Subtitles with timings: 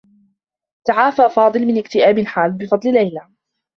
[0.87, 3.27] تعافى فاضل من اكتئاب حادّ بفضل ليلى.